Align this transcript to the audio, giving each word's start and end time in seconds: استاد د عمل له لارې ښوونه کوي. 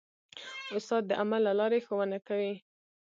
استاد 0.77 1.03
د 1.07 1.11
عمل 1.21 1.41
له 1.47 1.53
لارې 1.59 1.79
ښوونه 1.85 2.17
کوي. 2.27 2.53